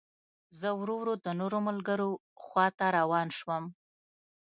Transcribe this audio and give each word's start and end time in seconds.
زه 0.59 0.69
ورو 0.79 0.95
ورو 0.99 1.13
د 1.25 1.27
نورو 1.39 1.57
ملګرو 1.67 2.09
خوا 2.43 2.67
ته 2.77 2.85
روان 2.97 3.27
شوم. 3.39 3.63